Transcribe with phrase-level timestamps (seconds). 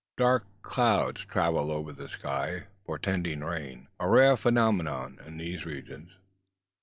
[0.17, 6.13] Dark clouds travel over the sky, portending rain: a rare phenomenon in these regions.